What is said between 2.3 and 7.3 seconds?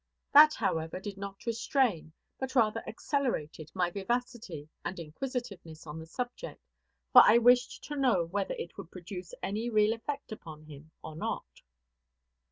but rather accelerated, my vivacity and inquisitiveness on the subject; for